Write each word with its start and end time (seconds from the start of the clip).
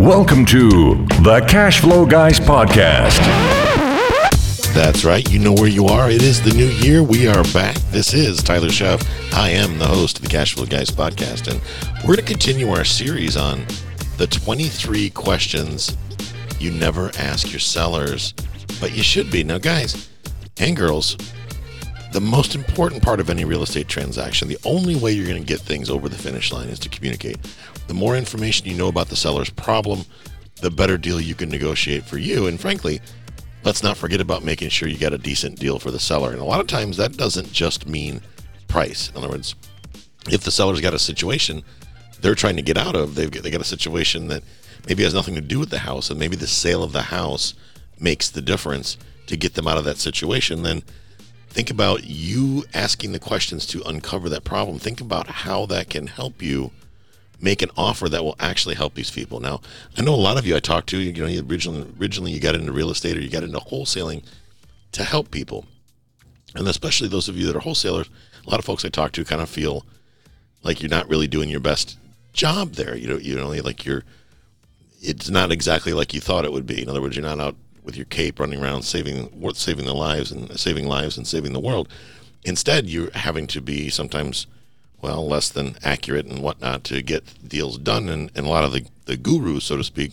Welcome 0.00 0.46
to 0.46 0.94
the 1.20 1.44
Cash 1.46 1.80
Flow 1.80 2.06
Guys 2.06 2.40
Podcast. 2.40 3.18
That's 4.72 5.04
right. 5.04 5.30
You 5.30 5.38
know 5.38 5.52
where 5.52 5.68
you 5.68 5.88
are. 5.88 6.10
It 6.10 6.22
is 6.22 6.40
the 6.40 6.54
new 6.54 6.64
year. 6.64 7.02
We 7.02 7.28
are 7.28 7.44
back. 7.52 7.76
This 7.90 8.14
is 8.14 8.42
Tyler 8.42 8.68
Sheff. 8.68 9.06
I 9.34 9.50
am 9.50 9.78
the 9.78 9.86
host 9.86 10.16
of 10.16 10.24
the 10.24 10.30
Cash 10.30 10.54
Flow 10.54 10.64
Guys 10.64 10.90
podcast, 10.90 11.52
and 11.52 11.60
we're 12.00 12.16
going 12.16 12.24
to 12.26 12.32
continue 12.32 12.70
our 12.70 12.82
series 12.82 13.36
on 13.36 13.66
the 14.16 14.26
23 14.26 15.10
questions 15.10 15.94
you 16.58 16.70
never 16.70 17.10
ask 17.18 17.52
your 17.52 17.60
sellers, 17.60 18.32
but 18.80 18.96
you 18.96 19.02
should 19.02 19.30
be. 19.30 19.44
Now, 19.44 19.58
guys 19.58 20.08
and 20.58 20.74
girls, 20.74 21.18
the 22.12 22.20
most 22.20 22.54
important 22.54 23.02
part 23.02 23.20
of 23.20 23.30
any 23.30 23.44
real 23.44 23.62
estate 23.62 23.88
transaction, 23.88 24.48
the 24.48 24.58
only 24.64 24.96
way 24.96 25.12
you're 25.12 25.26
going 25.26 25.40
to 25.40 25.46
get 25.46 25.60
things 25.60 25.90
over 25.90 26.08
the 26.08 26.16
finish 26.16 26.52
line 26.52 26.68
is 26.68 26.78
to 26.80 26.88
communicate. 26.88 27.38
The 27.86 27.94
more 27.94 28.16
information 28.16 28.66
you 28.66 28.74
know 28.74 28.88
about 28.88 29.08
the 29.08 29.16
seller's 29.16 29.50
problem, 29.50 30.04
the 30.60 30.70
better 30.70 30.98
deal 30.98 31.20
you 31.20 31.34
can 31.34 31.48
negotiate 31.48 32.04
for 32.04 32.18
you. 32.18 32.46
And 32.46 32.60
frankly, 32.60 33.00
let's 33.64 33.82
not 33.82 33.96
forget 33.96 34.20
about 34.20 34.44
making 34.44 34.70
sure 34.70 34.88
you 34.88 34.98
get 34.98 35.12
a 35.12 35.18
decent 35.18 35.58
deal 35.58 35.78
for 35.78 35.90
the 35.90 36.00
seller. 36.00 36.32
And 36.32 36.40
a 36.40 36.44
lot 36.44 36.60
of 36.60 36.66
times 36.66 36.96
that 36.96 37.16
doesn't 37.16 37.52
just 37.52 37.86
mean 37.86 38.20
price. 38.68 39.10
In 39.10 39.16
other 39.16 39.28
words, 39.28 39.54
if 40.28 40.42
the 40.42 40.50
seller's 40.50 40.80
got 40.80 40.94
a 40.94 40.98
situation 40.98 41.62
they're 42.20 42.34
trying 42.34 42.56
to 42.56 42.62
get 42.62 42.76
out 42.76 42.94
of, 42.94 43.14
they've 43.14 43.30
got, 43.30 43.42
they 43.42 43.50
got 43.50 43.60
a 43.60 43.64
situation 43.64 44.28
that 44.28 44.42
maybe 44.86 45.02
has 45.02 45.14
nothing 45.14 45.34
to 45.34 45.40
do 45.40 45.58
with 45.58 45.70
the 45.70 45.78
house, 45.78 46.10
and 46.10 46.18
maybe 46.18 46.36
the 46.36 46.46
sale 46.46 46.82
of 46.82 46.92
the 46.92 47.02
house 47.02 47.54
makes 47.98 48.30
the 48.30 48.42
difference 48.42 48.96
to 49.26 49.36
get 49.36 49.54
them 49.54 49.66
out 49.66 49.78
of 49.78 49.84
that 49.84 49.98
situation, 49.98 50.62
then 50.62 50.82
think 51.50 51.70
about 51.70 52.04
you 52.04 52.64
asking 52.72 53.12
the 53.12 53.18
questions 53.18 53.66
to 53.66 53.82
uncover 53.82 54.28
that 54.28 54.44
problem. 54.44 54.78
Think 54.78 55.00
about 55.00 55.26
how 55.26 55.66
that 55.66 55.90
can 55.90 56.06
help 56.06 56.40
you 56.40 56.70
make 57.40 57.62
an 57.62 57.70
offer 57.76 58.08
that 58.08 58.24
will 58.24 58.36
actually 58.38 58.76
help 58.76 58.94
these 58.94 59.10
people. 59.10 59.40
Now, 59.40 59.60
I 59.96 60.02
know 60.02 60.14
a 60.14 60.16
lot 60.16 60.38
of 60.38 60.46
you 60.46 60.54
I 60.54 60.60
talked 60.60 60.88
to, 60.90 60.98
you 60.98 61.12
know, 61.12 61.48
originally, 61.48 61.86
originally 61.98 62.32
you 62.32 62.40
got 62.40 62.54
into 62.54 62.72
real 62.72 62.90
estate 62.90 63.16
or 63.16 63.20
you 63.20 63.28
got 63.28 63.42
into 63.42 63.58
wholesaling 63.58 64.24
to 64.92 65.04
help 65.04 65.30
people. 65.30 65.66
And 66.54 66.68
especially 66.68 67.08
those 67.08 67.28
of 67.28 67.36
you 67.36 67.46
that 67.46 67.56
are 67.56 67.60
wholesalers, 67.60 68.10
a 68.46 68.50
lot 68.50 68.58
of 68.58 68.64
folks 68.64 68.84
I 68.84 68.88
talk 68.88 69.12
to 69.12 69.24
kind 69.24 69.42
of 69.42 69.48
feel 69.48 69.84
like 70.62 70.82
you're 70.82 70.90
not 70.90 71.08
really 71.08 71.26
doing 71.26 71.48
your 71.48 71.60
best 71.60 71.98
job 72.32 72.72
there. 72.72 72.96
You 72.96 73.08
know, 73.08 73.16
you 73.16 73.34
know, 73.34 73.48
like 73.48 73.84
you're, 73.84 74.04
it's 75.00 75.30
not 75.30 75.50
exactly 75.50 75.92
like 75.92 76.12
you 76.12 76.20
thought 76.20 76.44
it 76.44 76.52
would 76.52 76.66
be. 76.66 76.82
In 76.82 76.88
other 76.88 77.00
words, 77.00 77.16
you're 77.16 77.24
not 77.24 77.40
out 77.40 77.56
with 77.82 77.96
your 77.96 78.06
cape 78.06 78.38
running 78.38 78.62
around 78.62 78.82
saving 78.82 79.52
saving 79.54 79.86
the 79.86 79.94
lives 79.94 80.30
and 80.30 80.58
saving 80.58 80.86
lives 80.86 81.16
and 81.16 81.26
saving 81.26 81.52
the 81.52 81.60
world. 81.60 81.88
Instead, 82.44 82.86
you're 82.86 83.10
having 83.12 83.46
to 83.48 83.60
be 83.60 83.90
sometimes, 83.90 84.46
well, 85.02 85.26
less 85.26 85.48
than 85.48 85.76
accurate 85.82 86.26
and 86.26 86.42
whatnot 86.42 86.84
to 86.84 87.02
get 87.02 87.24
deals 87.46 87.78
done. 87.78 88.08
And, 88.08 88.30
and 88.34 88.46
a 88.46 88.50
lot 88.50 88.64
of 88.64 88.72
the, 88.72 88.86
the 89.04 89.16
gurus, 89.16 89.64
so 89.64 89.76
to 89.76 89.84
speak, 89.84 90.12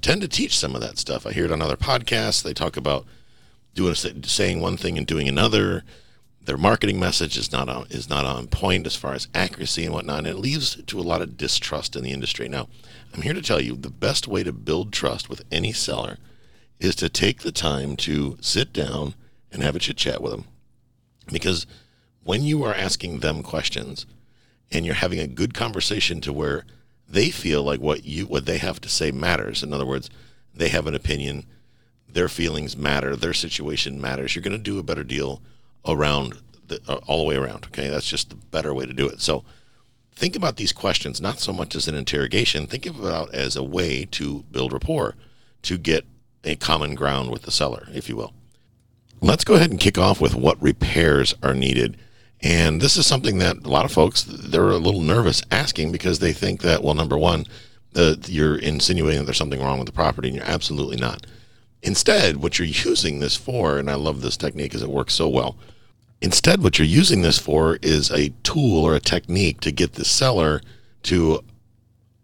tend 0.00 0.22
to 0.22 0.28
teach 0.28 0.56
some 0.56 0.74
of 0.74 0.80
that 0.80 0.98
stuff. 0.98 1.26
I 1.26 1.32
hear 1.32 1.46
it 1.46 1.52
on 1.52 1.62
other 1.62 1.76
podcasts. 1.76 2.42
They 2.42 2.54
talk 2.54 2.76
about 2.76 3.04
doing 3.74 3.94
saying 3.94 4.60
one 4.60 4.76
thing 4.76 4.96
and 4.96 5.06
doing 5.06 5.28
another. 5.28 5.82
Their 6.42 6.56
marketing 6.56 6.98
message 6.98 7.36
is 7.36 7.52
not 7.52 7.68
on 7.68 7.86
is 7.90 8.08
not 8.08 8.24
on 8.24 8.46
point 8.46 8.86
as 8.86 8.96
far 8.96 9.12
as 9.12 9.28
accuracy 9.34 9.84
and 9.84 9.92
whatnot. 9.92 10.18
And 10.18 10.26
it 10.28 10.36
leads 10.36 10.76
to 10.82 10.98
a 10.98 11.02
lot 11.02 11.20
of 11.20 11.36
distrust 11.36 11.96
in 11.96 12.02
the 12.02 12.12
industry. 12.12 12.48
Now, 12.48 12.68
I'm 13.12 13.22
here 13.22 13.34
to 13.34 13.42
tell 13.42 13.60
you 13.60 13.76
the 13.76 13.90
best 13.90 14.26
way 14.26 14.42
to 14.44 14.52
build 14.52 14.92
trust 14.92 15.28
with 15.28 15.42
any 15.50 15.72
seller 15.72 16.16
is 16.80 16.96
to 16.96 17.08
take 17.08 17.42
the 17.42 17.52
time 17.52 17.94
to 17.94 18.36
sit 18.40 18.72
down 18.72 19.14
and 19.52 19.62
have 19.62 19.76
a 19.76 19.78
chit 19.78 19.96
chat 19.96 20.20
with 20.20 20.32
them. 20.32 20.44
Because 21.30 21.66
when 22.24 22.42
you 22.42 22.64
are 22.64 22.74
asking 22.74 23.20
them 23.20 23.42
questions 23.42 24.06
and 24.72 24.84
you're 24.84 24.94
having 24.96 25.20
a 25.20 25.26
good 25.26 25.54
conversation 25.54 26.20
to 26.22 26.32
where 26.32 26.64
they 27.08 27.30
feel 27.30 27.62
like 27.62 27.80
what 27.80 28.04
you 28.04 28.26
what 28.26 28.46
they 28.46 28.58
have 28.58 28.80
to 28.80 28.88
say 28.88 29.10
matters. 29.10 29.62
In 29.62 29.72
other 29.72 29.86
words, 29.86 30.08
they 30.54 30.68
have 30.68 30.86
an 30.86 30.94
opinion, 30.94 31.44
their 32.08 32.28
feelings 32.28 32.76
matter, 32.76 33.16
their 33.16 33.34
situation 33.34 34.00
matters. 34.00 34.34
You're 34.34 34.42
going 34.42 34.52
to 34.56 34.58
do 34.58 34.78
a 34.78 34.84
better 34.84 35.04
deal 35.04 35.42
around 35.86 36.34
the, 36.68 36.80
uh, 36.86 37.00
all 37.06 37.18
the 37.18 37.24
way 37.24 37.36
around. 37.36 37.66
Okay, 37.66 37.88
that's 37.88 38.08
just 38.08 38.30
the 38.30 38.36
better 38.36 38.72
way 38.72 38.86
to 38.86 38.92
do 38.92 39.08
it. 39.08 39.20
So 39.20 39.44
think 40.14 40.36
about 40.36 40.56
these 40.56 40.72
questions 40.72 41.20
not 41.20 41.40
so 41.40 41.52
much 41.52 41.74
as 41.74 41.88
an 41.88 41.96
interrogation. 41.96 42.66
Think 42.66 42.86
about 42.86 43.34
as 43.34 43.56
a 43.56 43.64
way 43.64 44.04
to 44.12 44.44
build 44.52 44.72
rapport, 44.72 45.16
to 45.62 45.78
get 45.78 46.06
a 46.44 46.56
common 46.56 46.94
ground 46.94 47.30
with 47.30 47.42
the 47.42 47.50
seller, 47.50 47.88
if 47.92 48.08
you 48.08 48.16
will. 48.16 48.32
Let's 49.20 49.44
go 49.44 49.54
ahead 49.54 49.70
and 49.70 49.78
kick 49.78 49.98
off 49.98 50.20
with 50.20 50.34
what 50.34 50.62
repairs 50.62 51.34
are 51.42 51.54
needed. 51.54 51.96
And 52.42 52.80
this 52.80 52.96
is 52.96 53.06
something 53.06 53.38
that 53.38 53.58
a 53.58 53.68
lot 53.68 53.84
of 53.84 53.92
folks 53.92 54.22
they're 54.22 54.70
a 54.70 54.78
little 54.78 55.02
nervous 55.02 55.42
asking 55.50 55.92
because 55.92 56.18
they 56.18 56.32
think 56.32 56.62
that 56.62 56.82
well, 56.82 56.94
number 56.94 57.18
one, 57.18 57.46
the, 57.92 58.18
you're 58.28 58.56
insinuating 58.56 59.20
that 59.20 59.24
there's 59.26 59.36
something 59.36 59.60
wrong 59.60 59.78
with 59.78 59.86
the 59.86 59.92
property, 59.92 60.28
and 60.28 60.36
you're 60.36 60.46
absolutely 60.46 60.96
not. 60.96 61.26
Instead, 61.82 62.38
what 62.38 62.58
you're 62.58 62.68
using 62.68 63.20
this 63.20 63.36
for, 63.36 63.78
and 63.78 63.90
I 63.90 63.94
love 63.94 64.22
this 64.22 64.36
technique 64.36 64.70
because 64.70 64.82
it 64.82 64.90
works 64.90 65.14
so 65.14 65.28
well. 65.28 65.56
Instead, 66.22 66.62
what 66.62 66.78
you're 66.78 66.86
using 66.86 67.22
this 67.22 67.38
for 67.38 67.78
is 67.82 68.10
a 68.10 68.30
tool 68.42 68.84
or 68.84 68.94
a 68.94 69.00
technique 69.00 69.60
to 69.62 69.72
get 69.72 69.94
the 69.94 70.04
seller 70.04 70.60
to 71.04 71.42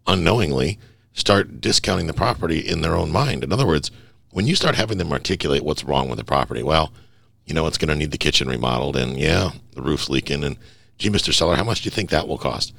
unknowingly 0.05 0.79
start 1.13 1.59
discounting 1.59 2.05
the 2.05 2.13
property 2.13 2.59
in 2.59 2.81
their 2.81 2.95
own 2.95 3.11
mind. 3.11 3.43
In 3.43 3.51
other 3.51 3.65
words, 3.65 3.89
when 4.37 4.45
you 4.45 4.53
start 4.53 4.75
having 4.75 4.99
them 4.99 5.11
articulate 5.11 5.63
what's 5.63 5.83
wrong 5.83 6.09
with 6.09 6.19
the 6.19 6.23
property, 6.23 6.61
well, 6.61 6.93
you 7.47 7.55
know, 7.55 7.65
it's 7.65 7.79
going 7.79 7.89
to 7.89 7.95
need 7.95 8.11
the 8.11 8.19
kitchen 8.19 8.47
remodeled 8.47 8.95
and 8.95 9.17
yeah, 9.17 9.49
the 9.71 9.81
roof's 9.81 10.11
leaking 10.11 10.43
and 10.43 10.57
gee, 10.99 11.09
Mr. 11.09 11.33
Seller, 11.33 11.55
how 11.55 11.63
much 11.63 11.81
do 11.81 11.87
you 11.87 11.91
think 11.91 12.11
that 12.11 12.27
will 12.27 12.37
cost? 12.37 12.71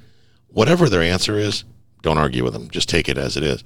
Whatever 0.46 0.88
their 0.88 1.02
answer 1.02 1.36
is, 1.36 1.64
don't 2.00 2.16
argue 2.16 2.44
with 2.44 2.52
them. 2.52 2.70
Just 2.70 2.88
take 2.88 3.08
it 3.08 3.18
as 3.18 3.36
it 3.36 3.42
is 3.42 3.64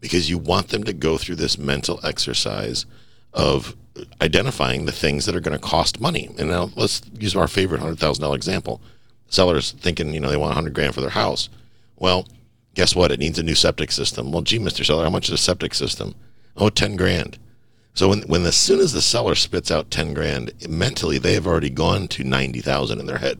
because 0.00 0.30
you 0.30 0.38
want 0.38 0.68
them 0.68 0.84
to 0.84 0.94
go 0.94 1.18
through 1.18 1.34
this 1.34 1.58
mental 1.58 2.00
exercise 2.02 2.86
of 3.34 3.76
identifying 4.22 4.86
the 4.86 4.90
things 4.90 5.26
that 5.26 5.36
are 5.36 5.40
going 5.40 5.52
to 5.52 5.62
cost 5.62 6.00
money. 6.00 6.30
And 6.38 6.48
now 6.48 6.70
let's 6.76 7.02
use 7.12 7.36
our 7.36 7.46
favorite 7.46 7.82
$100,000 7.82 8.34
example. 8.34 8.80
Sellers 9.28 9.72
thinking, 9.72 10.14
you 10.14 10.20
know, 10.20 10.30
they 10.30 10.38
want 10.38 10.56
100 10.56 10.72
grand 10.72 10.94
for 10.94 11.02
their 11.02 11.10
house. 11.10 11.50
Well, 11.96 12.26
guess 12.72 12.96
what? 12.96 13.12
It 13.12 13.20
needs 13.20 13.38
a 13.38 13.42
new 13.42 13.54
septic 13.54 13.92
system. 13.92 14.32
Well, 14.32 14.40
gee, 14.40 14.58
Mr. 14.58 14.82
Seller, 14.82 15.04
how 15.04 15.10
much 15.10 15.28
is 15.28 15.34
a 15.34 15.36
septic 15.36 15.74
system? 15.74 16.14
Oh, 16.56 16.68
10 16.68 16.96
grand. 16.96 17.38
So 17.94 18.08
when, 18.08 18.22
when 18.22 18.44
as 18.44 18.56
soon 18.56 18.80
as 18.80 18.92
the 18.92 19.02
seller 19.02 19.34
spits 19.34 19.70
out 19.70 19.90
10 19.90 20.14
grand, 20.14 20.52
mentally 20.68 21.18
they 21.18 21.34
have 21.34 21.46
already 21.46 21.70
gone 21.70 22.08
to 22.08 22.24
90,000 22.24 22.98
in 22.98 23.06
their 23.06 23.18
head 23.18 23.38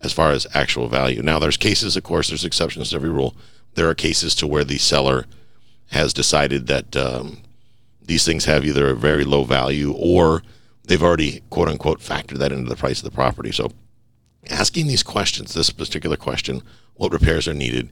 as 0.00 0.12
far 0.12 0.30
as 0.30 0.46
actual 0.54 0.88
value. 0.88 1.22
Now 1.22 1.38
there's 1.38 1.56
cases, 1.56 1.96
of 1.96 2.02
course, 2.02 2.28
there's 2.28 2.44
exceptions 2.44 2.90
to 2.90 2.96
every 2.96 3.10
rule. 3.10 3.36
There 3.74 3.88
are 3.88 3.94
cases 3.94 4.34
to 4.36 4.46
where 4.46 4.64
the 4.64 4.78
seller 4.78 5.26
has 5.90 6.12
decided 6.12 6.66
that 6.66 6.96
um, 6.96 7.38
these 8.00 8.24
things 8.24 8.44
have 8.44 8.64
either 8.64 8.90
a 8.90 8.96
very 8.96 9.24
low 9.24 9.44
value 9.44 9.92
or 9.96 10.42
they've 10.84 11.02
already 11.02 11.42
quote 11.50 11.68
unquote 11.68 12.00
factored 12.00 12.38
that 12.38 12.52
into 12.52 12.68
the 12.68 12.76
price 12.76 12.98
of 12.98 13.04
the 13.04 13.14
property. 13.14 13.52
So 13.52 13.70
asking 14.50 14.86
these 14.86 15.02
questions, 15.02 15.54
this 15.54 15.70
particular 15.70 16.16
question, 16.16 16.62
what 16.94 17.12
repairs 17.12 17.46
are 17.46 17.54
needed, 17.54 17.90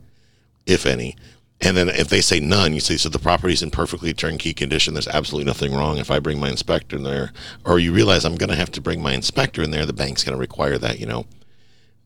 if 0.66 0.84
any, 0.84 1.16
and 1.60 1.76
then 1.76 1.88
if 1.88 2.08
they 2.08 2.20
say 2.20 2.38
none, 2.38 2.74
you 2.74 2.80
say, 2.80 2.96
so 2.96 3.08
the 3.08 3.18
property's 3.18 3.62
in 3.62 3.70
perfectly 3.70 4.12
turnkey 4.12 4.52
condition. 4.52 4.92
There's 4.92 5.08
absolutely 5.08 5.46
nothing 5.46 5.74
wrong 5.74 5.96
if 5.96 6.10
I 6.10 6.18
bring 6.18 6.38
my 6.38 6.50
inspector 6.50 6.96
in 6.96 7.02
there. 7.02 7.32
Or 7.64 7.78
you 7.78 7.92
realize 7.92 8.24
I'm 8.24 8.36
going 8.36 8.50
to 8.50 8.56
have 8.56 8.70
to 8.72 8.80
bring 8.80 9.02
my 9.02 9.14
inspector 9.14 9.62
in 9.62 9.70
there. 9.70 9.86
The 9.86 9.94
bank's 9.94 10.22
going 10.22 10.36
to 10.36 10.40
require 10.40 10.76
that, 10.78 11.00
you 11.00 11.06
know. 11.06 11.26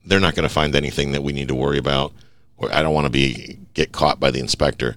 They're 0.05 0.21
not 0.21 0.37
going 0.37 0.49
to 0.49 0.55
find 0.55 0.75
anything 0.75 1.13
that 1.13 1.25
we 1.25 1.33
need 1.33 1.49
to 1.49 1.55
worry 1.55 1.79
about. 1.79 2.13
Or 2.57 2.73
I 2.73 2.83
don't 2.83 2.95
want 2.95 3.07
to 3.07 3.11
be 3.11 3.59
get 3.75 3.91
caught 3.91 4.21
by 4.21 4.31
the 4.31 4.39
inspector. 4.39 4.97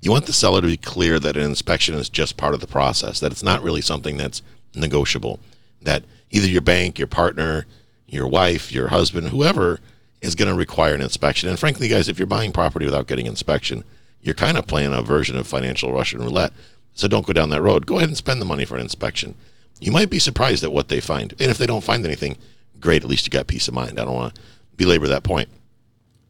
You 0.00 0.12
want 0.12 0.26
the 0.26 0.32
seller 0.32 0.60
to 0.60 0.66
be 0.66 0.76
clear 0.76 1.18
that 1.18 1.36
an 1.36 1.42
inspection 1.42 1.94
is 1.94 2.08
just 2.08 2.36
part 2.36 2.54
of 2.54 2.60
the 2.60 2.66
process, 2.66 3.20
that 3.20 3.32
it's 3.32 3.42
not 3.42 3.62
really 3.62 3.80
something 3.80 4.16
that's 4.16 4.42
negotiable. 4.74 5.40
That 5.82 6.04
either 6.30 6.46
your 6.46 6.60
bank, 6.60 6.98
your 6.98 7.08
partner, 7.08 7.66
your 8.06 8.28
wife, 8.28 8.70
your 8.70 8.88
husband, 8.88 9.28
whoever 9.28 9.80
is 10.20 10.34
going 10.34 10.50
to 10.50 10.56
require 10.56 10.94
an 10.94 11.02
inspection. 11.02 11.48
And 11.48 11.58
frankly, 11.58 11.88
guys, 11.88 12.08
if 12.08 12.18
you're 12.18 12.26
buying 12.26 12.52
property 12.52 12.84
without 12.86 13.06
getting 13.06 13.26
inspection, 13.26 13.84
you're 14.22 14.34
kind 14.34 14.56
of 14.56 14.66
playing 14.66 14.92
a 14.92 15.02
version 15.02 15.36
of 15.36 15.46
financial 15.46 15.92
Russian 15.92 16.20
roulette. 16.20 16.52
So 16.94 17.08
don't 17.08 17.26
go 17.26 17.32
down 17.32 17.50
that 17.50 17.62
road. 17.62 17.86
Go 17.86 17.96
ahead 17.96 18.08
and 18.08 18.16
spend 18.16 18.40
the 18.40 18.46
money 18.46 18.64
for 18.64 18.76
an 18.76 18.80
inspection. 18.80 19.34
You 19.80 19.92
might 19.92 20.10
be 20.10 20.18
surprised 20.18 20.64
at 20.64 20.72
what 20.72 20.88
they 20.88 21.00
find. 21.00 21.32
And 21.32 21.50
if 21.50 21.58
they 21.58 21.66
don't 21.66 21.84
find 21.84 22.04
anything, 22.04 22.38
great. 22.80 23.02
At 23.02 23.10
least 23.10 23.26
you 23.26 23.30
got 23.30 23.48
peace 23.48 23.68
of 23.68 23.74
mind. 23.74 23.98
I 23.98 24.04
don't 24.04 24.14
want 24.14 24.34
to 24.34 24.40
belabor 24.76 25.08
that 25.08 25.24
point. 25.24 25.48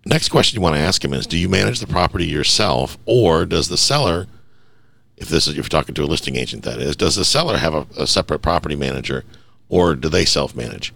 Next 0.06 0.28
question 0.28 0.56
you 0.56 0.62
want 0.62 0.74
to 0.74 0.80
ask 0.80 1.04
him 1.04 1.14
is 1.14 1.26
Do 1.26 1.38
you 1.38 1.48
manage 1.48 1.80
the 1.80 1.86
property 1.86 2.26
yourself, 2.26 2.98
or 3.06 3.46
does 3.46 3.68
the 3.68 3.76
seller, 3.76 4.26
if 5.16 5.28
this 5.28 5.46
is 5.46 5.52
if 5.52 5.56
you're 5.56 5.64
talking 5.64 5.94
to 5.94 6.04
a 6.04 6.06
listing 6.06 6.36
agent, 6.36 6.62
that 6.64 6.78
is, 6.78 6.96
does 6.96 7.16
the 7.16 7.24
seller 7.24 7.58
have 7.58 7.74
a, 7.74 7.86
a 7.96 8.06
separate 8.06 8.40
property 8.40 8.76
manager, 8.76 9.24
or 9.68 9.94
do 9.94 10.08
they 10.08 10.24
self 10.24 10.54
manage? 10.54 10.92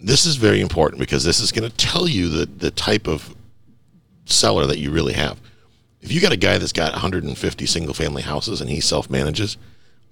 This 0.00 0.26
is 0.26 0.36
very 0.36 0.60
important 0.60 1.00
because 1.00 1.24
this 1.24 1.40
is 1.40 1.52
going 1.52 1.68
to 1.68 1.76
tell 1.76 2.08
you 2.08 2.28
the, 2.28 2.46
the 2.46 2.70
type 2.70 3.08
of 3.08 3.34
seller 4.26 4.66
that 4.66 4.78
you 4.78 4.90
really 4.90 5.14
have. 5.14 5.40
If 6.00 6.12
you 6.12 6.20
got 6.20 6.32
a 6.32 6.36
guy 6.36 6.58
that's 6.58 6.72
got 6.72 6.92
150 6.92 7.66
single 7.66 7.94
family 7.94 8.22
houses 8.22 8.60
and 8.60 8.70
he 8.70 8.80
self 8.80 9.10
manages, 9.10 9.56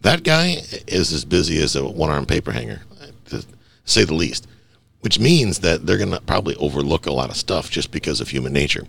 that 0.00 0.24
guy 0.24 0.56
is 0.86 1.12
as 1.12 1.24
busy 1.24 1.62
as 1.62 1.76
a 1.76 1.86
one 1.86 2.10
arm 2.10 2.26
paper 2.26 2.52
hanger, 2.52 2.82
to 3.26 3.44
say 3.84 4.04
the 4.04 4.14
least, 4.14 4.48
which 5.00 5.20
means 5.20 5.60
that 5.60 5.86
they're 5.86 5.98
going 5.98 6.10
to 6.10 6.20
probably 6.20 6.56
overlook 6.56 7.06
a 7.06 7.12
lot 7.12 7.30
of 7.30 7.36
stuff 7.36 7.70
just 7.70 7.92
because 7.92 8.20
of 8.20 8.28
human 8.28 8.52
nature, 8.52 8.86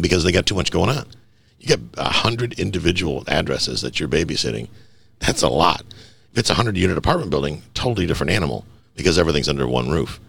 because 0.00 0.24
they 0.24 0.32
got 0.32 0.46
too 0.46 0.56
much 0.56 0.72
going 0.72 0.90
on. 0.90 1.06
You 1.60 1.68
get 1.68 1.80
a 1.96 2.12
hundred 2.12 2.58
individual 2.58 3.24
addresses 3.28 3.80
that 3.82 4.00
you're 4.00 4.08
babysitting. 4.08 4.68
That's 5.20 5.42
a 5.42 5.48
lot. 5.48 5.82
If 6.32 6.38
it's 6.38 6.50
a 6.50 6.54
hundred 6.54 6.76
unit 6.76 6.98
apartment 6.98 7.30
building, 7.30 7.62
totally 7.74 8.06
different 8.06 8.32
animal 8.32 8.64
because 8.98 9.18
everything's 9.18 9.48
under 9.48 9.66
one 9.66 9.88
roof. 9.88 10.20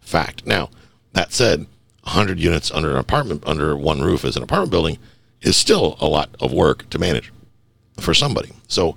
Fact. 0.00 0.46
Now, 0.46 0.70
that 1.14 1.32
said, 1.32 1.66
100 2.04 2.38
units 2.38 2.70
under 2.70 2.92
an 2.92 2.96
apartment 2.98 3.42
under 3.44 3.76
one 3.76 4.00
roof 4.00 4.24
as 4.24 4.36
an 4.36 4.42
apartment 4.42 4.70
building 4.70 4.98
is 5.42 5.56
still 5.56 5.96
a 6.00 6.06
lot 6.06 6.30
of 6.40 6.52
work 6.52 6.88
to 6.90 6.98
manage 6.98 7.32
for 8.00 8.14
somebody. 8.14 8.52
So 8.68 8.96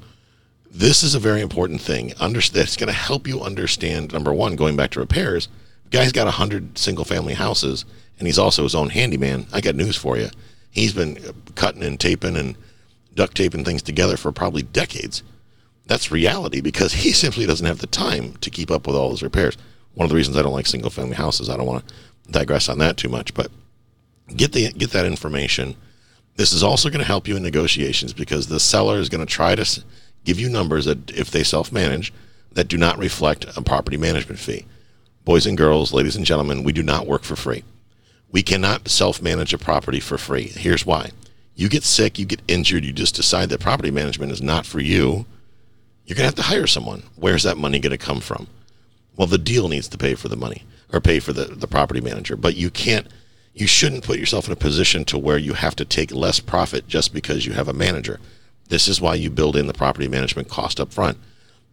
this 0.69 1.04
is 1.04 1.16
a 1.16 1.19
very 1.19 1.42
important 1.42 1.81
thing. 1.81 2.13
Understand 2.19 2.63
it's 2.63 2.78
going 2.78 2.88
to 2.88 2.94
help 2.94 3.28
you 3.28 3.42
understand 3.42 4.13
number 4.13 4.33
one, 4.33 4.56
going 4.56 4.75
back 4.75 4.92
to 4.92 5.00
repairs. 5.00 5.50
The 5.86 5.98
guy's 5.98 6.12
got 6.12 6.25
100 6.25 6.78
single 6.78 7.04
family 7.04 7.33
houses 7.33 7.86
and 8.18 8.28
he's 8.28 8.39
also 8.39 8.63
his 8.63 8.75
own 8.75 8.89
handyman. 8.89 9.48
I 9.51 9.62
got 9.62 9.75
news 9.75 9.98
for 9.98 10.18
you. 10.18 10.30
He's 10.69 10.94
been 10.94 11.18
cutting 11.56 11.83
and 11.83 12.00
taping 12.00 12.38
and 12.38 12.56
duct 13.16 13.36
taping 13.36 13.66
things 13.66 13.81
together 13.81 14.16
for 14.16 14.31
probably 14.31 14.63
decades. 14.63 15.24
That's 15.92 16.10
reality 16.10 16.62
because 16.62 16.94
he 16.94 17.12
simply 17.12 17.46
doesn't 17.46 17.68
have 17.68 17.80
the 17.80 17.88
time 17.88 18.36
to 18.40 18.50
keep 18.50 18.72
up 18.72 18.88
with 18.88 18.96
all 18.96 19.10
those 19.10 19.22
repairs. 19.22 19.58
One 19.94 20.06
of 20.06 20.10
the 20.10 20.16
reasons 20.16 20.38
I 20.38 20.42
don't 20.42 20.54
like 20.54 20.66
single 20.66 20.90
family 20.90 21.16
houses. 21.16 21.50
I 21.50 21.58
don't 21.58 21.66
want 21.66 21.86
to 21.86 22.32
digress 22.32 22.70
on 22.70 22.78
that 22.78 22.96
too 22.96 23.10
much, 23.10 23.34
but 23.34 23.52
get 24.34 24.54
the 24.54 24.72
get 24.72 24.92
that 24.92 25.06
information. 25.06 25.76
This 26.38 26.54
is 26.54 26.64
also 26.64 26.90
going 26.90 27.02
to 27.02 27.06
help 27.06 27.28
you 27.28 27.36
in 27.36 27.44
negotiations 27.44 28.14
because 28.14 28.48
the 28.48 28.58
seller 28.58 29.00
is 29.00 29.10
going 29.10 29.20
to 29.20 29.30
try 29.30 29.54
to 29.54 29.84
give 30.24 30.40
you 30.40 30.50
numbers 30.50 30.86
that, 30.86 31.12
if 31.12 31.30
they 31.30 31.44
self 31.44 31.74
manage, 31.74 32.14
that 32.54 32.70
do 32.70 32.78
not 32.78 32.98
reflect 32.98 33.46
a 33.58 33.62
property 33.62 33.98
management 33.98 34.40
fee. 34.40 34.66
Boys 35.26 35.46
and 35.46 35.58
girls, 35.58 35.92
ladies 35.92 36.16
and 36.16 36.26
gentlemen, 36.26 36.64
we 36.64 36.72
do 36.72 36.84
not 36.84 37.06
work 37.06 37.24
for 37.24 37.36
free. 37.36 37.66
We 38.32 38.44
cannot 38.44 38.88
self 38.88 39.22
manage 39.22 39.54
a 39.54 39.58
property 39.58 40.00
for 40.00 40.18
free. 40.18 40.48
Here's 40.48 40.86
why 40.86 41.10
you 41.54 41.68
get 41.68 41.84
sick, 41.84 42.18
you 42.18 42.26
get 42.26 42.42
injured, 42.48 42.86
you 42.86 42.94
just 42.94 43.16
decide 43.16 43.50
that 43.50 43.60
property 43.60 43.92
management 43.92 44.32
is 44.32 44.42
not 44.42 44.66
for 44.66 44.80
you. 44.80 45.26
You're 46.12 46.18
going 46.18 46.30
to 46.30 46.36
have 46.36 46.46
to 46.46 46.54
hire 46.54 46.68
someone. 46.68 47.04
Where's 47.16 47.44
that 47.44 47.58
money 47.58 47.80
going 47.80 47.98
to 47.98 47.98
come 47.98 48.19
from? 48.19 48.48
Well, 49.16 49.28
the 49.28 49.38
deal 49.38 49.69
needs 49.69 49.88
to 49.88 49.98
pay 49.98 50.13
for 50.16 50.28
the 50.28 50.36
money 50.36 50.66
or 50.92 51.00
pay 51.00 51.22
for 51.22 51.31
the, 51.31 51.46
the 51.46 51.69
property 51.69 52.02
manager, 52.02 52.36
but 52.36 52.58
you 52.58 52.69
can't 52.69 53.08
you 53.54 53.66
shouldn't 53.66 54.04
put 54.04 54.19
yourself 54.19 54.46
in 54.46 54.52
a 54.52 54.58
position 54.58 55.06
to 55.06 55.18
where 55.18 55.38
you 55.38 55.54
have 55.54 55.74
to 55.78 55.86
take 55.86 56.12
less 56.12 56.42
profit 56.42 56.90
just 56.90 57.13
because 57.13 57.46
you 57.46 57.54
have 57.54 57.69
a 57.69 57.74
manager. 57.74 58.19
This 58.68 58.90
is 58.90 59.00
why 59.00 59.16
you 59.16 59.30
build 59.30 59.56
in 59.56 59.68
the 59.68 59.74
property 59.74 60.10
management 60.10 60.50
cost 60.50 60.81
up 60.81 60.92
front. 60.92 61.18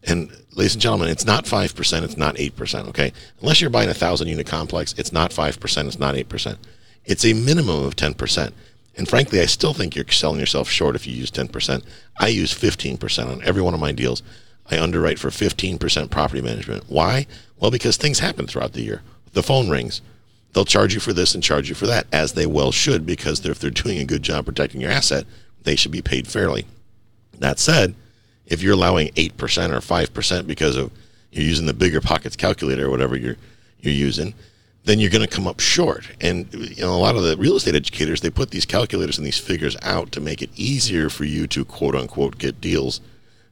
And 0.04 0.30
ladies 0.52 0.74
and 0.74 0.82
gentlemen, 0.82 1.08
it's 1.08 1.26
not 1.26 1.44
5%, 1.44 2.02
it's 2.04 2.16
not 2.16 2.36
8%, 2.36 2.88
okay? 2.90 3.12
Unless 3.40 3.60
you're 3.60 3.70
buying 3.70 3.88
a 3.88 3.90
1,000 3.90 4.28
unit 4.28 4.46
complex, 4.46 4.94
it's 4.96 5.12
not 5.12 5.32
5%, 5.32 5.86
it's 5.88 5.98
not 5.98 6.14
8%. 6.14 6.56
It's 7.04 7.24
a 7.24 7.32
minimum 7.32 7.84
of 7.84 7.96
10%. 7.96 8.52
And 8.98 9.08
frankly, 9.08 9.40
I 9.40 9.46
still 9.46 9.72
think 9.72 9.94
you're 9.94 10.08
selling 10.08 10.40
yourself 10.40 10.68
short 10.68 10.96
if 10.96 11.06
you 11.06 11.14
use 11.14 11.30
10%. 11.30 11.84
I 12.18 12.28
use 12.28 12.52
15% 12.52 13.30
on 13.30 13.42
every 13.44 13.62
one 13.62 13.72
of 13.72 13.80
my 13.80 13.92
deals. 13.92 14.24
I 14.70 14.78
underwrite 14.78 15.20
for 15.20 15.28
15% 15.28 16.10
property 16.10 16.42
management. 16.42 16.84
Why? 16.88 17.26
Well, 17.58 17.70
because 17.70 17.96
things 17.96 18.18
happen 18.18 18.46
throughout 18.46 18.72
the 18.72 18.82
year. 18.82 19.02
The 19.32 19.42
phone 19.42 19.70
rings. 19.70 20.02
They'll 20.52 20.64
charge 20.64 20.94
you 20.94 21.00
for 21.00 21.12
this 21.12 21.34
and 21.34 21.44
charge 21.44 21.68
you 21.68 21.76
for 21.76 21.86
that, 21.86 22.06
as 22.12 22.32
they 22.32 22.46
well 22.46 22.72
should, 22.72 23.06
because 23.06 23.44
if 23.46 23.60
they're 23.60 23.70
doing 23.70 23.98
a 23.98 24.04
good 24.04 24.22
job 24.22 24.46
protecting 24.46 24.80
your 24.80 24.90
asset, 24.90 25.24
they 25.62 25.76
should 25.76 25.92
be 25.92 26.02
paid 26.02 26.26
fairly. 26.26 26.66
That 27.38 27.60
said, 27.60 27.94
if 28.46 28.62
you're 28.62 28.74
allowing 28.74 29.08
8% 29.10 29.32
or 29.70 29.80
5% 29.80 30.46
because 30.46 30.76
of 30.76 30.90
you're 31.30 31.44
using 31.44 31.66
the 31.66 31.72
BiggerPockets 31.72 32.36
calculator 32.36 32.86
or 32.86 32.90
whatever 32.90 33.16
you're 33.16 33.36
you're 33.80 33.94
using, 33.94 34.34
then 34.88 34.98
you're 34.98 35.10
going 35.10 35.20
to 35.20 35.34
come 35.34 35.46
up 35.46 35.60
short. 35.60 36.08
And 36.18 36.52
you 36.54 36.82
know, 36.82 36.94
a 36.94 36.96
lot 36.96 37.14
of 37.14 37.22
the 37.22 37.36
real 37.36 37.56
estate 37.56 37.74
educators 37.74 38.22
they 38.22 38.30
put 38.30 38.50
these 38.50 38.64
calculators 38.64 39.18
and 39.18 39.26
these 39.26 39.38
figures 39.38 39.76
out 39.82 40.12
to 40.12 40.20
make 40.20 40.40
it 40.40 40.48
easier 40.56 41.10
for 41.10 41.24
you 41.24 41.46
to 41.48 41.62
quote 41.62 41.94
unquote 41.94 42.38
get 42.38 42.58
deals 42.58 43.02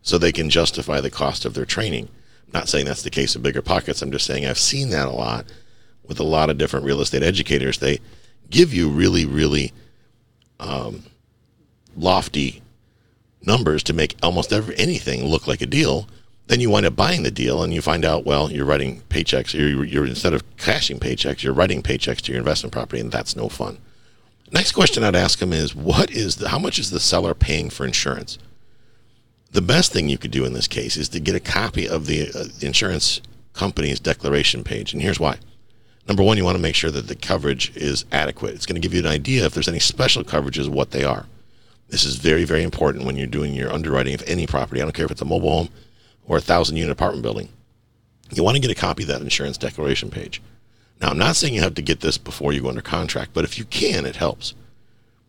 so 0.01 0.17
they 0.17 0.33
can 0.33 0.49
justify 0.49 0.99
the 0.99 1.11
cost 1.11 1.45
of 1.45 1.53
their 1.53 1.67
training. 1.67 2.09
I'm 2.47 2.53
not 2.61 2.69
saying 2.71 2.87
that's 2.87 3.03
the 3.03 3.11
case 3.11 3.37
of 3.37 3.43
BiggerPockets. 3.43 4.01
I'm 4.01 4.11
just 4.13 4.25
saying 4.25 4.47
I've 4.47 4.59
seen 4.59 4.89
that 4.91 5.09
a 5.09 5.11
lot 5.11 5.45
with 6.07 6.19
a 6.19 6.25
lot 6.25 6.49
of 6.49 6.57
different 6.57 6.87
real 6.87 7.03
estate 7.03 7.23
educators. 7.23 7.79
They 7.79 7.99
give 8.49 8.73
you 8.73 8.89
really, 8.89 9.27
really 9.27 9.75
um, 10.59 11.03
lofty 11.95 12.63
numbers 13.43 13.83
to 13.83 13.93
make 13.93 14.17
almost 14.23 14.55
every, 14.55 14.75
anything 14.79 15.27
look 15.27 15.47
like 15.47 15.61
a 15.61 15.67
deal. 15.67 16.09
Then 16.49 16.61
you 16.61 16.71
wind 16.71 16.87
up 16.87 16.95
buying 16.95 17.25
the 17.25 17.31
deal, 17.31 17.63
and 17.63 17.75
you 17.75 17.83
find 17.83 18.05
out, 18.05 18.25
well, 18.25 18.53
you're 18.53 18.65
writing 18.65 19.03
paychecks. 19.09 19.53
You're, 19.53 19.85
you're 19.85 20.07
instead 20.07 20.33
of 20.33 20.45
cashing 20.57 21.01
paychecks, 21.01 21.43
you're 21.43 21.53
writing 21.53 21.83
paychecks 21.83 22.21
to 22.23 22.33
your 22.33 22.39
investment 22.39 22.73
property, 22.73 23.01
and 23.01 23.11
that's 23.11 23.35
no 23.35 23.49
fun. 23.49 23.79
Next 24.53 24.73
question 24.73 25.03
I'd 25.03 25.17
ask 25.17 25.41
them 25.41 25.53
is, 25.53 25.75
what 25.75 26.11
is 26.13 26.37
the, 26.37 26.51
how 26.51 26.59
much 26.59 26.79
is 26.79 26.91
the 26.91 27.01
seller 27.01 27.35
paying 27.35 27.69
for 27.69 27.85
insurance? 27.85 28.39
The 29.51 29.63
best 29.63 29.93
thing 29.93 30.09
you 30.09 30.19
could 30.19 30.31
do 30.31 30.45
in 30.45 30.53
this 30.53 30.69
case 30.69 30.97
is 30.97 31.09
to 31.11 31.21
get 31.21 31.35
a 31.35 31.41
copy 31.41 31.89
of 31.89 32.07
the 32.07 32.31
uh, 32.33 32.45
insurance 32.61 33.21
company's 33.53 33.99
declaration 33.99 34.63
page, 34.63 34.93
and 34.93 35.03
here's 35.03 35.19
why. 35.19 35.39
Number 36.07 36.23
one, 36.23 36.37
you 36.37 36.45
want 36.45 36.57
to 36.57 36.63
make 36.63 36.77
sure 36.77 36.93
that 36.93 37.09
the 37.09 37.17
coverage 37.17 37.77
is 37.77 38.05
adequate. 38.13 38.55
It's 38.55 38.67
going 38.67 38.81
to 38.81 38.87
give 38.87 38.95
you 38.95 39.01
an 39.01 39.07
idea 39.07 39.45
if 39.47 39.55
there's 39.55 39.67
any 39.67 39.81
special 39.81 40.23
coverages, 40.23 40.69
what 40.69 40.93
they 40.93 41.03
are. 41.03 41.27
This 41.89 42.05
is 42.05 42.17
very, 42.17 42.45
very 42.45 42.63
important 42.63 43.05
when 43.05 43.17
you're 43.17 43.27
doing 43.27 43.55
your 43.55 43.73
underwriting 43.73 44.15
of 44.15 44.23
any 44.29 44.47
property. 44.47 44.81
I 44.81 44.85
don't 44.85 44.93
care 44.93 45.07
if 45.07 45.11
it's 45.11 45.23
a 45.23 45.25
mobile 45.25 45.51
home 45.51 45.69
or 46.27 46.37
a 46.37 46.41
thousand 46.43 46.77
unit 46.77 46.93
apartment 46.93 47.23
building. 47.23 47.49
You 48.33 48.43
want 48.43 48.57
to 48.57 48.61
get 48.61 48.71
a 48.71 48.81
copy 48.81 49.05
of 49.05 49.09
that 49.09 49.21
insurance 49.21 49.57
declaration 49.57 50.11
page. 50.11 50.43
Now, 51.01 51.11
I'm 51.11 51.19
not 51.19 51.37
saying 51.37 51.55
you 51.55 51.61
have 51.61 51.75
to 51.75 51.83
get 51.83 52.01
this 52.01 52.19
before 52.19 52.53
you 52.53 52.63
go 52.63 52.69
under 52.69 52.83
contract, 52.83 53.33
but 53.35 53.45
if 53.45 53.59
you 53.59 53.65
can, 53.67 54.07
it 54.07 54.17
helps. 54.17 54.55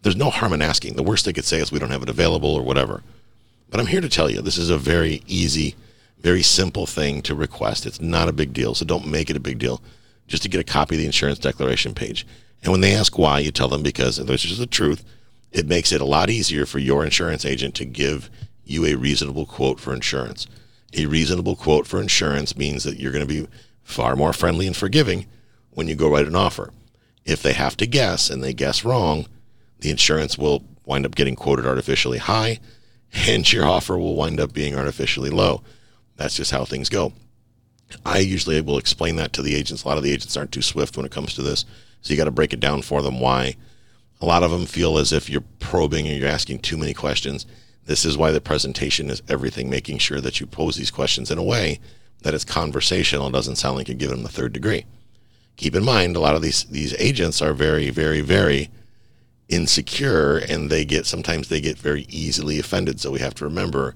There's 0.01 0.15
no 0.15 0.29
harm 0.29 0.53
in 0.53 0.61
asking. 0.61 0.95
The 0.95 1.03
worst 1.03 1.25
they 1.25 1.33
could 1.33 1.45
say 1.45 1.59
is 1.59 1.71
we 1.71 1.79
don't 1.79 1.91
have 1.91 2.03
it 2.03 2.09
available 2.09 2.53
or 2.55 2.63
whatever. 2.63 3.03
But 3.69 3.79
I'm 3.79 3.87
here 3.87 4.01
to 4.01 4.09
tell 4.09 4.29
you 4.29 4.41
this 4.41 4.57
is 4.57 4.69
a 4.69 4.77
very 4.77 5.21
easy, 5.27 5.75
very 6.19 6.41
simple 6.41 6.85
thing 6.85 7.21
to 7.23 7.35
request. 7.35 7.85
It's 7.85 7.99
not 7.99 8.29
a 8.29 8.33
big 8.33 8.53
deal, 8.53 8.73
so 8.73 8.85
don't 8.85 9.07
make 9.07 9.29
it 9.29 9.35
a 9.35 9.41
big 9.41 9.59
deal 9.59 9.81
just 10.27 10.43
to 10.43 10.49
get 10.49 10.61
a 10.61 10.63
copy 10.63 10.95
of 10.95 10.99
the 10.99 11.05
insurance 11.05 11.39
declaration 11.39 11.93
page. 11.93 12.25
And 12.63 12.71
when 12.71 12.81
they 12.81 12.93
ask 12.93 13.17
why, 13.17 13.39
you 13.39 13.51
tell 13.51 13.67
them 13.67 13.83
because, 13.83 14.17
this 14.17 14.45
is 14.45 14.57
the 14.57 14.65
truth, 14.65 15.03
it 15.51 15.67
makes 15.67 15.91
it 15.91 16.01
a 16.01 16.05
lot 16.05 16.29
easier 16.29 16.65
for 16.65 16.79
your 16.79 17.03
insurance 17.03 17.45
agent 17.45 17.75
to 17.75 17.85
give 17.85 18.29
you 18.65 18.85
a 18.85 18.95
reasonable 18.95 19.45
quote 19.45 19.79
for 19.79 19.93
insurance. 19.93 20.47
A 20.93 21.05
reasonable 21.05 21.55
quote 21.55 21.85
for 21.85 22.01
insurance 22.01 22.57
means 22.57 22.83
that 22.83 22.99
you're 22.99 23.11
going 23.11 23.27
to 23.27 23.43
be 23.43 23.47
far 23.83 24.15
more 24.15 24.33
friendly 24.33 24.67
and 24.67 24.75
forgiving 24.75 25.25
when 25.71 25.87
you 25.87 25.95
go 25.95 26.09
write 26.09 26.27
an 26.27 26.35
offer. 26.35 26.71
If 27.25 27.41
they 27.43 27.53
have 27.53 27.75
to 27.77 27.85
guess 27.85 28.29
and 28.29 28.43
they 28.43 28.53
guess 28.53 28.85
wrong, 28.85 29.27
the 29.79 29.89
insurance 29.89 30.37
will 30.37 30.63
wind 30.85 31.05
up 31.05 31.15
getting 31.15 31.35
quoted 31.35 31.65
artificially 31.65 32.17
high 32.17 32.59
and 33.27 33.51
your 33.51 33.65
offer 33.65 33.97
will 33.97 34.15
wind 34.15 34.39
up 34.39 34.53
being 34.53 34.75
artificially 34.75 35.29
low. 35.29 35.61
That's 36.15 36.35
just 36.35 36.51
how 36.51 36.65
things 36.65 36.89
go. 36.89 37.13
I 38.05 38.19
usually 38.19 38.59
will 38.61 38.77
explain 38.77 39.15
that 39.17 39.33
to 39.33 39.41
the 39.41 39.55
agents. 39.55 39.83
A 39.83 39.87
lot 39.87 39.97
of 39.97 40.03
the 40.03 40.11
agents 40.11 40.35
aren't 40.35 40.51
too 40.51 40.61
swift 40.61 40.97
when 40.97 41.05
it 41.05 41.11
comes 41.11 41.33
to 41.35 41.41
this. 41.41 41.65
So 42.01 42.11
you 42.11 42.17
got 42.17 42.25
to 42.25 42.31
break 42.31 42.53
it 42.53 42.59
down 42.59 42.81
for 42.81 43.01
them 43.01 43.19
why. 43.19 43.55
A 44.19 44.25
lot 44.25 44.43
of 44.43 44.51
them 44.51 44.65
feel 44.65 44.97
as 44.97 45.13
if 45.13 45.29
you're 45.29 45.43
probing 45.59 46.07
and 46.07 46.17
you're 46.17 46.27
asking 46.27 46.59
too 46.59 46.77
many 46.77 46.93
questions. 46.93 47.45
This 47.87 48.03
is 48.03 48.17
why 48.17 48.31
the 48.31 48.41
presentation 48.41 49.09
is 49.09 49.23
everything, 49.29 49.69
making 49.69 49.97
sure 49.99 50.19
that 50.19 50.39
you 50.39 50.45
pose 50.45 50.75
these 50.75 50.91
questions 50.91 51.31
in 51.31 51.37
a 51.37 51.43
way 51.43 51.79
that 52.21 52.33
it's 52.33 52.43
conversational. 52.43 53.29
Doesn't 53.29 53.55
sound 53.55 53.77
like 53.77 53.87
you're 53.87 53.95
giving 53.95 54.17
them 54.17 54.23
the 54.23 54.29
third 54.29 54.51
degree. 54.51 54.85
Keep 55.55 55.73
in 55.73 55.85
mind, 55.85 56.15
a 56.15 56.19
lot 56.19 56.35
of 56.35 56.41
these 56.41 56.65
these 56.65 56.93
agents 56.99 57.41
are 57.41 57.53
very, 57.53 57.89
very, 57.89 58.19
very 58.19 58.69
insecure 59.47 60.37
and 60.37 60.69
they 60.69 60.83
get 60.83 61.05
sometimes 61.05 61.47
they 61.47 61.61
get 61.61 61.77
very 61.77 62.05
easily 62.09 62.59
offended. 62.59 62.99
So 62.99 63.09
we 63.09 63.19
have 63.19 63.35
to 63.35 63.45
remember 63.45 63.95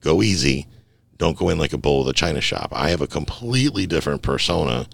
go 0.00 0.22
easy. 0.22 0.66
Don't 1.18 1.36
go 1.36 1.50
in 1.50 1.58
like 1.58 1.74
a 1.74 1.78
bull 1.78 1.98
with 1.98 2.08
a 2.08 2.18
china 2.18 2.40
shop. 2.40 2.70
I 2.72 2.88
have 2.88 3.02
a 3.02 3.06
completely 3.06 3.86
different 3.86 4.22
persona 4.22 4.86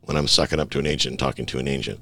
when 0.00 0.16
I'm 0.16 0.26
sucking 0.26 0.58
up 0.58 0.70
to 0.70 0.80
an 0.80 0.86
agent 0.86 1.12
and 1.12 1.18
talking 1.20 1.46
to 1.46 1.58
an 1.58 1.68
agent. 1.68 2.00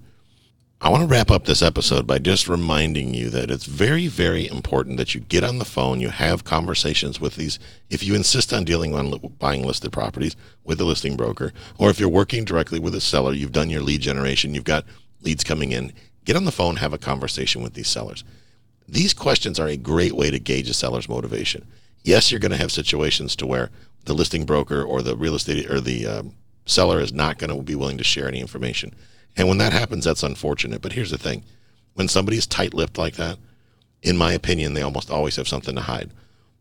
I 0.85 0.91
want 0.91 1.01
to 1.01 1.07
wrap 1.07 1.31
up 1.31 1.47
this 1.47 1.63
episode 1.63 2.07
by 2.07 2.19
just 2.19 2.47
reminding 2.47 3.15
you 3.15 3.31
that 3.31 3.51
it's 3.51 3.65
very, 3.65 4.07
very 4.07 4.47
important 4.47 4.99
that 4.99 5.15
you 5.15 5.21
get 5.23 5.43
on 5.43 5.57
the 5.57 5.65
phone, 5.65 5.99
you 5.99 6.11
have 6.11 6.45
conversations 6.45 7.19
with 7.19 7.37
these. 7.37 7.59
If 7.89 8.03
you 8.03 8.15
insist 8.15 8.53
on 8.53 8.65
dealing 8.65 8.95
on 8.95 9.19
buying 9.39 9.65
listed 9.67 9.93
properties 9.93 10.37
with 10.63 10.79
a 10.83 10.85
listing 10.85 11.17
broker, 11.17 11.55
or 11.79 11.89
if 11.89 11.99
you're 11.99 12.11
working 12.11 12.45
directly 12.45 12.79
with 12.79 12.95
a 12.95 13.01
seller, 13.01 13.33
you've 13.33 13.51
done 13.51 13.71
your 13.71 13.81
lead 13.81 14.03
generation, 14.03 14.53
you've 14.53 14.65
got 14.65 14.85
leads 15.23 15.43
coming 15.43 15.73
in, 15.73 15.91
Get 16.27 16.37
on 16.37 16.45
the 16.45 16.53
phone, 16.53 16.77
have 16.77 16.93
a 16.93 16.99
conversation 16.99 17.63
with 17.63 17.73
these 17.73 17.89
sellers. 17.89 18.23
These 18.87 19.15
questions 19.15 19.59
are 19.59 19.69
a 19.69 19.79
great 19.79 20.13
way 20.13 20.31
to 20.31 20.39
gauge 20.39 20.69
a 20.69 20.75
seller's 20.75 21.09
motivation. 21.09 21.67
Yes, 22.03 22.31
you're 22.31 22.41
going 22.41 22.53
to 22.53 22.59
have 22.59 22.71
situations 22.71 23.35
to 23.37 23.47
where 23.47 23.71
the 24.05 24.13
listing 24.13 24.45
broker 24.45 24.83
or 24.83 25.01
the 25.01 25.17
real 25.17 25.35
estate 25.35 25.71
or 25.71 25.81
the 25.81 26.07
um, 26.07 26.35
seller 26.67 27.01
is 27.01 27.15
not 27.15 27.39
going 27.39 27.57
to 27.57 27.63
be 27.63 27.75
willing 27.75 27.97
to 27.97 28.05
share 28.05 28.29
any 28.29 28.41
information. 28.41 28.95
And 29.37 29.49
when 29.49 29.59
that 29.59 29.73
happens, 29.73 30.05
that's 30.05 30.23
unfortunate. 30.23 30.83
But 30.83 30.93
here's 30.93 31.11
the 31.11 31.19
thing 31.19 31.43
when 31.95 32.09
somebody's 32.09 32.47
tight 32.47 32.75
lipped 32.75 32.99
like 32.99 33.15
that, 33.15 33.39
in 34.03 34.17
my 34.17 34.33
opinion, 34.33 34.75
they 34.75 34.83
almost 34.83 35.11
always 35.11 35.37
have 35.37 35.49
something 35.49 35.75
to 35.75 35.81
hide. 35.83 36.11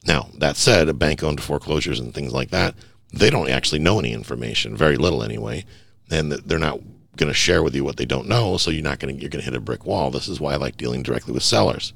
Now, 0.05 0.29
that 0.37 0.57
said, 0.57 0.89
a 0.89 0.93
bank 0.93 1.23
owned 1.23 1.41
foreclosures 1.41 1.99
and 1.99 2.13
things 2.13 2.33
like 2.33 2.49
that, 2.49 2.75
they 3.11 3.29
don't 3.29 3.49
actually 3.49 3.79
know 3.79 3.99
any 3.99 4.13
information, 4.13 4.75
very 4.75 4.97
little 4.97 5.23
anyway. 5.23 5.65
And 6.09 6.31
they're 6.31 6.59
not 6.59 6.79
going 7.15 7.29
to 7.29 7.33
share 7.33 7.63
with 7.63 7.75
you 7.75 7.83
what 7.83 7.97
they 7.97 8.05
don't 8.05 8.27
know, 8.27 8.57
so 8.57 8.71
you're 8.71 8.83
not 8.83 8.99
going 8.99 9.15
to 9.15 9.21
you're 9.21 9.29
going 9.29 9.43
to 9.43 9.49
hit 9.49 9.55
a 9.55 9.61
brick 9.61 9.85
wall. 9.85 10.11
This 10.11 10.27
is 10.27 10.39
why 10.39 10.53
I 10.53 10.57
like 10.57 10.77
dealing 10.77 11.03
directly 11.03 11.33
with 11.33 11.43
sellers. 11.43 11.93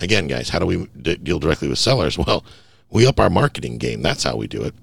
Again, 0.00 0.26
guys, 0.26 0.48
how 0.48 0.58
do 0.58 0.66
we 0.66 0.86
d- 1.00 1.16
deal 1.16 1.38
directly 1.38 1.68
with 1.68 1.78
sellers? 1.78 2.18
Well, 2.26 2.44
we 2.90 3.06
up 3.06 3.20
our 3.20 3.28
marketing 3.28 3.76
game. 3.76 4.00
That's 4.00 4.22
how 4.22 4.36
we 4.36 4.46
do 4.46 4.62
it. 4.62 4.74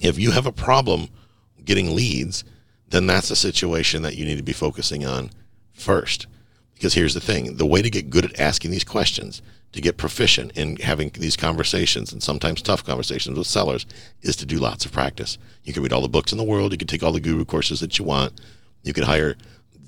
If 0.00 0.18
you 0.18 0.30
have 0.30 0.46
a 0.46 0.52
problem 0.52 1.08
getting 1.64 1.94
leads, 1.94 2.44
then 2.94 3.08
that's 3.08 3.32
a 3.32 3.36
situation 3.36 4.02
that 4.02 4.16
you 4.16 4.24
need 4.24 4.36
to 4.36 4.42
be 4.44 4.52
focusing 4.52 5.04
on 5.04 5.30
first. 5.72 6.28
Because 6.74 6.94
here's 6.94 7.14
the 7.14 7.20
thing 7.20 7.56
the 7.56 7.66
way 7.66 7.82
to 7.82 7.90
get 7.90 8.08
good 8.08 8.24
at 8.24 8.38
asking 8.38 8.70
these 8.70 8.84
questions, 8.84 9.42
to 9.72 9.80
get 9.80 9.96
proficient 9.96 10.52
in 10.56 10.76
having 10.76 11.10
these 11.10 11.36
conversations 11.36 12.12
and 12.12 12.22
sometimes 12.22 12.62
tough 12.62 12.84
conversations 12.84 13.36
with 13.36 13.48
sellers, 13.48 13.84
is 14.22 14.36
to 14.36 14.46
do 14.46 14.58
lots 14.58 14.84
of 14.84 14.92
practice. 14.92 15.38
You 15.64 15.72
can 15.72 15.82
read 15.82 15.92
all 15.92 16.02
the 16.02 16.08
books 16.08 16.30
in 16.30 16.38
the 16.38 16.44
world, 16.44 16.70
you 16.70 16.78
can 16.78 16.86
take 16.86 17.02
all 17.02 17.10
the 17.10 17.18
guru 17.18 17.44
courses 17.44 17.80
that 17.80 17.98
you 17.98 18.04
want, 18.04 18.40
you 18.84 18.92
can 18.92 19.04
hire 19.04 19.34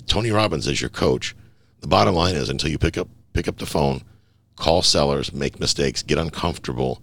Tony 0.05 0.31
Robbins 0.31 0.67
as 0.67 0.81
your 0.81 0.89
coach. 0.89 1.33
The 1.79 1.87
bottom 1.87 2.13
line 2.13 2.35
is 2.35 2.49
until 2.49 2.69
you 2.69 2.77
pick 2.77 2.97
up 2.97 3.07
pick 3.31 3.47
up 3.47 3.57
the 3.57 3.65
phone, 3.65 4.01
call 4.57 4.81
sellers, 4.81 5.31
make 5.31 5.61
mistakes, 5.61 6.03
get 6.03 6.17
uncomfortable, 6.17 7.01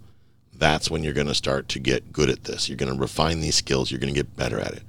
that's 0.53 0.91
when 0.91 1.03
you're 1.03 1.13
going 1.13 1.27
to 1.27 1.33
start 1.33 1.67
to 1.69 1.79
get 1.79 2.11
good 2.11 2.29
at 2.29 2.43
this. 2.43 2.69
You're 2.69 2.77
going 2.77 2.93
to 2.93 2.99
refine 2.99 3.39
these 3.39 3.55
skills, 3.55 3.89
you're 3.89 3.99
going 3.99 4.13
to 4.13 4.19
get 4.19 4.35
better 4.35 4.59
at 4.59 4.73
it. 4.73 4.83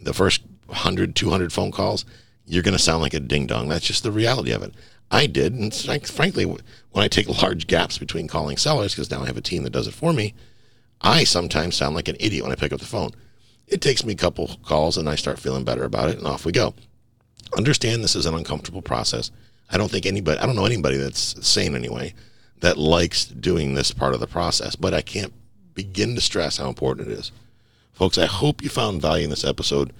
The 0.00 0.14
first 0.14 0.42
100, 0.66 1.14
200 1.14 1.52
phone 1.52 1.70
calls, 1.70 2.04
you're 2.46 2.62
going 2.62 2.76
to 2.76 2.82
sound 2.82 3.02
like 3.02 3.14
a 3.14 3.20
ding 3.20 3.46
dong. 3.46 3.68
That's 3.68 3.86
just 3.86 4.02
the 4.02 4.12
reality 4.12 4.52
of 4.52 4.62
it. 4.62 4.74
I 5.10 5.26
did, 5.26 5.54
and 5.54 5.74
frankly, 6.06 6.44
when 6.44 6.60
I 6.94 7.08
take 7.08 7.28
large 7.42 7.66
gaps 7.66 7.98
between 7.98 8.28
calling 8.28 8.56
sellers, 8.56 8.94
because 8.94 9.10
now 9.10 9.22
I 9.22 9.26
have 9.26 9.36
a 9.36 9.42
team 9.42 9.64
that 9.64 9.72
does 9.72 9.88
it 9.88 9.94
for 9.94 10.12
me, 10.12 10.34
I 11.00 11.24
sometimes 11.24 11.74
sound 11.74 11.96
like 11.96 12.08
an 12.08 12.16
idiot 12.20 12.44
when 12.44 12.52
I 12.52 12.56
pick 12.56 12.72
up 12.72 12.78
the 12.78 12.86
phone. 12.86 13.10
It 13.66 13.80
takes 13.80 14.04
me 14.04 14.12
a 14.12 14.16
couple 14.16 14.58
calls, 14.64 14.96
and 14.96 15.08
I 15.08 15.16
start 15.16 15.38
feeling 15.38 15.64
better 15.64 15.84
about 15.84 16.10
it, 16.10 16.18
and 16.18 16.26
off 16.26 16.44
we 16.44 16.52
go. 16.52 16.74
Understand 17.56 18.04
this 18.04 18.14
is 18.14 18.26
an 18.26 18.34
uncomfortable 18.34 18.82
process. 18.82 19.32
I 19.68 19.78
don't 19.78 19.90
think 19.90 20.06
anybody, 20.06 20.38
I 20.38 20.46
don't 20.46 20.56
know 20.56 20.66
anybody 20.66 20.96
that's 20.96 21.44
sane 21.46 21.74
anyway, 21.74 22.14
that 22.60 22.78
likes 22.78 23.24
doing 23.24 23.74
this 23.74 23.90
part 23.90 24.14
of 24.14 24.20
the 24.20 24.26
process, 24.26 24.76
but 24.76 24.94
I 24.94 25.02
can't 25.02 25.32
begin 25.74 26.14
to 26.14 26.20
stress 26.20 26.58
how 26.58 26.68
important 26.68 27.08
it 27.08 27.14
is. 27.14 27.32
Folks, 28.00 28.16
I 28.16 28.24
hope 28.24 28.62
you 28.62 28.70
found 28.70 29.02
value 29.02 29.24
in 29.24 29.28
this 29.28 29.44
episode. 29.44 29.92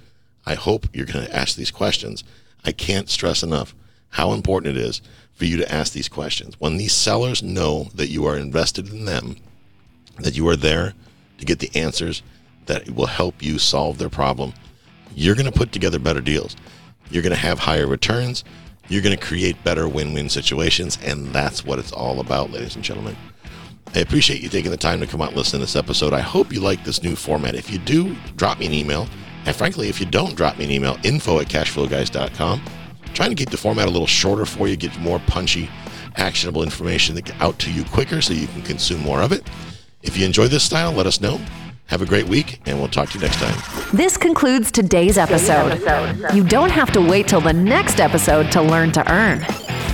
I 0.47 0.54
hope 0.54 0.87
you're 0.95 1.04
going 1.04 1.26
to 1.26 1.37
ask 1.37 1.54
these 1.54 1.71
questions. 1.71 2.25
I 2.64 2.73
can't 2.73 3.11
stress 3.11 3.42
enough 3.42 3.75
how 4.12 4.33
important 4.33 4.75
it 4.75 4.83
is 4.83 5.02
for 5.35 5.45
you 5.45 5.59
to 5.59 5.71
ask 5.71 5.92
these 5.92 6.09
questions. 6.09 6.59
When 6.59 6.78
these 6.78 6.95
sellers 6.95 7.42
know 7.42 7.90
that 7.95 8.09
you 8.09 8.25
are 8.25 8.38
invested 8.38 8.88
in 8.88 9.04
them, 9.04 9.37
that 10.16 10.35
you 10.35 10.49
are 10.49 10.57
there 10.57 10.95
to 11.37 11.45
get 11.45 11.59
the 11.59 11.71
answers 11.78 12.23
that 12.64 12.88
will 12.88 13.04
help 13.04 13.42
you 13.42 13.59
solve 13.59 13.99
their 13.99 14.09
problem, 14.09 14.54
you're 15.14 15.35
going 15.35 15.45
to 15.45 15.52
put 15.52 15.71
together 15.71 15.99
better 15.99 16.23
deals. 16.23 16.57
You're 17.11 17.23
going 17.23 17.35
to 17.35 17.38
have 17.38 17.59
higher 17.59 17.87
returns. 17.87 18.45
You're 18.88 19.02
going 19.02 19.19
to 19.19 19.23
create 19.23 19.62
better 19.62 19.87
win 19.87 20.14
win 20.14 20.30
situations. 20.30 20.99
And 21.04 21.35
that's 21.35 21.66
what 21.66 21.78
it's 21.78 21.92
all 21.92 22.21
about, 22.21 22.50
ladies 22.50 22.76
and 22.76 22.83
gentlemen. 22.83 23.19
I 23.95 24.01
appreciate 24.01 24.41
you 24.41 24.49
taking 24.49 24.71
the 24.71 24.77
time 24.77 25.01
to 25.01 25.07
come 25.07 25.21
out 25.21 25.29
and 25.29 25.37
listen 25.37 25.59
to 25.59 25.65
this 25.65 25.75
episode. 25.77 26.13
I 26.13 26.21
hope 26.21 26.53
you 26.53 26.61
like 26.61 26.85
this 26.85 27.03
new 27.03 27.17
format. 27.17 27.55
If 27.55 27.71
you 27.71 27.79
do, 27.79 28.15
drop 28.37 28.59
me 28.61 28.67
an 28.67 28.73
email. 28.73 29.09
And 29.47 29.57
frankly, 29.57 29.89
if 29.89 29.99
you 29.99 30.07
don't, 30.07 30.37
drop 30.37 30.59
me 30.59 30.65
an 30.65 30.71
email 30.71 30.97
info 31.03 31.41
at 31.41 31.49
cashflowguys.com. 31.49 32.63
trying 33.15 33.31
to 33.31 33.37
keep 33.37 33.51
the 33.51 33.57
format 33.57 33.89
a 33.89 33.91
little 33.91 34.07
shorter 34.07 34.47
for 34.47 34.69
you, 34.69 34.77
get 34.77 34.97
more 35.01 35.19
punchy, 35.27 35.69
actionable 36.17 36.63
information 36.63 37.15
that 37.17 37.25
get 37.25 37.41
out 37.41 37.59
to 37.59 37.73
you 37.73 37.85
quicker 37.85 38.21
so 38.21 38.33
you 38.33 38.47
can 38.49 38.63
consume 38.63 39.01
more 39.01 39.21
of 39.21 39.33
it. 39.33 39.49
If 40.03 40.17
you 40.17 40.25
enjoy 40.25 40.49
this 40.49 40.63
style, 40.63 40.93
let 40.93 41.07
us 41.07 41.21
know. 41.21 41.41
Have 41.87 42.03
a 42.03 42.07
great 42.07 42.29
week, 42.29 42.61
and 42.67 42.79
we'll 42.79 42.89
talk 42.89 43.09
to 43.11 43.19
you 43.19 43.25
next 43.25 43.41
time. 43.41 43.57
This 43.93 44.17
concludes 44.17 44.71
today's 44.71 45.19
episode. 45.19 45.81
You 46.33 46.45
don't 46.45 46.71
have 46.71 46.93
to 46.93 47.01
wait 47.01 47.27
till 47.27 47.41
the 47.41 47.53
next 47.53 47.99
episode 47.99 48.53
to 48.53 48.63
learn 48.63 48.93
to 48.93 49.13
earn. 49.13 49.45